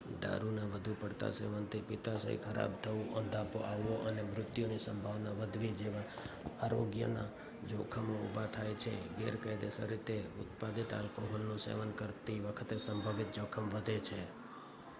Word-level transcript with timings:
દારૂના 0.21 0.67
વધુ 0.67 0.93
પડતા 0.99 1.27
સેવનથી 1.31 1.79
પિત્તાશય 1.89 2.37
ખરાબ 2.43 2.77
થવું 2.83 3.09
અંધાપો 3.19 3.59
આવવો 3.65 3.97
અને 4.05 4.23
મૃત્યુની 4.23 4.79
સંભાવના 4.79 5.33
વધવી 5.33 5.73
જેવા 5.73 6.05
આરોગ્યના 6.59 7.27
જોખમો 7.67 8.15
ઉભા 8.21 8.47
થાય 8.49 8.75
છે 8.77 8.93
ગેરકાયદેસર 9.17 9.87
રીતે 9.87 10.17
ઉત્પાદિત 10.39 10.89
આલ્કોહોલનું 10.93 11.59
સેવન 11.59 11.91
કરતી 11.95 12.39
વખતે 12.39 12.75
સંભવિત 12.79 13.29
જોખમ 13.33 13.65
વધે 13.69 13.97
છે 14.01 14.19